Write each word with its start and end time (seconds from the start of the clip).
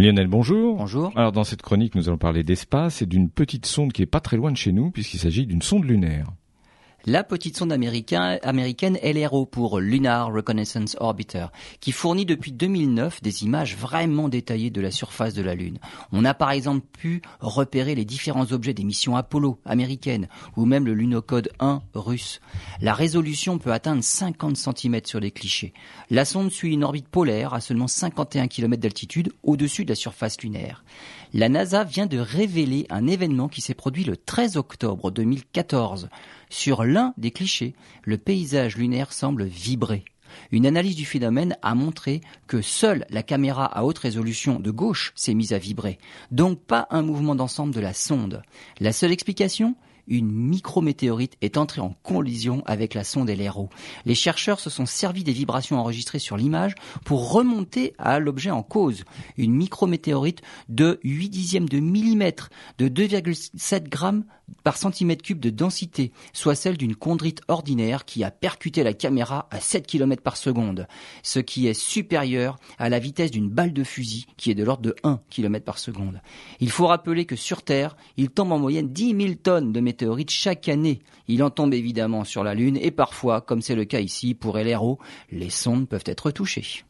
Lionel, 0.00 0.28
bonjour. 0.28 0.78
Bonjour. 0.78 1.12
Alors 1.14 1.30
dans 1.30 1.44
cette 1.44 1.60
chronique, 1.60 1.94
nous 1.94 2.08
allons 2.08 2.16
parler 2.16 2.42
d'espace 2.42 3.02
et 3.02 3.06
d'une 3.06 3.28
petite 3.28 3.66
sonde 3.66 3.92
qui 3.92 4.00
est 4.00 4.06
pas 4.06 4.20
très 4.20 4.38
loin 4.38 4.50
de 4.50 4.56
chez 4.56 4.72
nous 4.72 4.90
puisqu'il 4.90 5.18
s'agit 5.18 5.44
d'une 5.46 5.60
sonde 5.60 5.84
lunaire. 5.84 6.24
La 7.06 7.24
petite 7.24 7.56
sonde 7.56 7.72
américaine, 7.72 8.98
LRO 9.02 9.46
pour 9.46 9.80
Lunar 9.80 10.30
Reconnaissance 10.30 10.98
Orbiter, 11.00 11.46
qui 11.80 11.92
fournit 11.92 12.26
depuis 12.26 12.52
2009 12.52 13.22
des 13.22 13.42
images 13.42 13.74
vraiment 13.74 14.28
détaillées 14.28 14.68
de 14.68 14.82
la 14.82 14.90
surface 14.90 15.32
de 15.32 15.40
la 15.40 15.54
Lune. 15.54 15.78
On 16.12 16.26
a 16.26 16.34
par 16.34 16.50
exemple 16.50 16.86
pu 16.92 17.22
repérer 17.40 17.94
les 17.94 18.04
différents 18.04 18.52
objets 18.52 18.74
des 18.74 18.84
missions 18.84 19.16
Apollo 19.16 19.58
américaines 19.64 20.28
ou 20.56 20.66
même 20.66 20.84
le 20.84 20.92
Lunocode 20.92 21.50
1 21.58 21.80
russe. 21.94 22.40
La 22.82 22.92
résolution 22.92 23.56
peut 23.56 23.72
atteindre 23.72 24.04
50 24.04 24.58
cm 24.58 25.00
sur 25.04 25.20
les 25.20 25.30
clichés. 25.30 25.72
La 26.10 26.26
sonde 26.26 26.50
suit 26.50 26.74
une 26.74 26.84
orbite 26.84 27.08
polaire 27.08 27.54
à 27.54 27.60
seulement 27.60 27.88
51 27.88 28.46
km 28.48 28.82
d'altitude 28.82 29.32
au-dessus 29.42 29.86
de 29.86 29.90
la 29.90 29.96
surface 29.96 30.42
lunaire. 30.42 30.84
La 31.32 31.48
NASA 31.48 31.84
vient 31.84 32.06
de 32.06 32.18
révéler 32.18 32.86
un 32.90 33.06
événement 33.06 33.48
qui 33.48 33.62
s'est 33.62 33.74
produit 33.74 34.04
le 34.04 34.18
13 34.18 34.56
octobre 34.56 35.10
2014 35.10 36.10
sur 36.50 36.84
l'un 36.84 37.14
des 37.16 37.30
clichés, 37.30 37.74
le 38.02 38.18
paysage 38.18 38.76
lunaire 38.76 39.12
semble 39.12 39.44
vibrer. 39.44 40.04
Une 40.52 40.66
analyse 40.66 40.96
du 40.96 41.04
phénomène 41.04 41.56
a 41.62 41.74
montré 41.74 42.20
que 42.46 42.60
seule 42.60 43.06
la 43.10 43.22
caméra 43.22 43.64
à 43.64 43.84
haute 43.84 43.98
résolution 43.98 44.60
de 44.60 44.70
gauche 44.70 45.12
s'est 45.14 45.34
mise 45.34 45.52
à 45.52 45.58
vibrer, 45.58 45.98
donc 46.30 46.60
pas 46.60 46.86
un 46.90 47.02
mouvement 47.02 47.34
d'ensemble 47.34 47.74
de 47.74 47.80
la 47.80 47.94
sonde. 47.94 48.42
La 48.78 48.92
seule 48.92 49.12
explication? 49.12 49.74
Une 50.10 50.30
micrométéorite 50.30 51.36
est 51.40 51.56
entrée 51.56 51.80
en 51.80 51.94
collision 52.02 52.62
avec 52.66 52.94
la 52.94 53.04
sonde 53.04 53.30
LRO. 53.30 53.70
Les 54.04 54.14
chercheurs 54.14 54.60
se 54.60 54.68
sont 54.68 54.86
servis 54.86 55.24
des 55.24 55.32
vibrations 55.32 55.78
enregistrées 55.78 56.18
sur 56.18 56.36
l'image 56.36 56.74
pour 57.04 57.32
remonter 57.32 57.94
à 57.98 58.18
l'objet 58.18 58.50
en 58.50 58.62
cause. 58.62 59.04
Une 59.38 59.54
micrométéorite 59.54 60.42
de 60.68 61.00
8 61.04 61.30
dixièmes 61.30 61.68
de 61.68 61.78
millimètre, 61.78 62.50
de 62.78 62.88
2,7 62.88 63.88
grammes 63.88 64.24
par 64.64 64.76
centimètre 64.76 65.22
cube 65.22 65.40
de 65.40 65.50
densité, 65.50 66.12
soit 66.32 66.56
celle 66.56 66.76
d'une 66.76 66.96
chondrite 66.96 67.40
ordinaire 67.48 68.04
qui 68.04 68.24
a 68.24 68.32
percuté 68.32 68.82
la 68.82 68.92
caméra 68.92 69.48
à 69.50 69.60
7 69.60 69.86
km 69.86 70.22
par 70.22 70.36
seconde, 70.36 70.86
ce 71.22 71.38
qui 71.38 71.68
est 71.68 71.74
supérieur 71.74 72.58
à 72.78 72.88
la 72.88 72.98
vitesse 72.98 73.30
d'une 73.30 73.48
balle 73.48 73.72
de 73.72 73.84
fusil 73.84 74.26
qui 74.36 74.50
est 74.50 74.54
de 74.54 74.64
l'ordre 74.64 74.82
de 74.82 74.96
1 75.04 75.20
km 75.30 75.64
par 75.64 75.78
seconde. 75.78 76.20
Il 76.58 76.70
faut 76.70 76.86
rappeler 76.86 77.26
que 77.26 77.36
sur 77.36 77.62
Terre, 77.62 77.96
il 78.16 78.30
tombe 78.30 78.52
en 78.52 78.58
moyenne 78.58 78.88
10 78.88 79.16
000 79.16 79.34
tonnes 79.42 79.72
de 79.72 79.80
météorites 80.00 80.30
chaque 80.30 80.68
année. 80.70 81.00
Il 81.28 81.42
en 81.42 81.50
tombe 81.50 81.74
évidemment 81.74 82.24
sur 82.24 82.42
la 82.42 82.54
Lune 82.54 82.78
et 82.80 82.90
parfois, 82.90 83.42
comme 83.42 83.60
c'est 83.60 83.74
le 83.74 83.84
cas 83.84 84.00
ici 84.00 84.34
pour 84.34 84.56
LRO, 84.56 84.98
les 85.30 85.50
sondes 85.50 85.86
peuvent 85.86 86.04
être 86.06 86.30
touchées. 86.30 86.84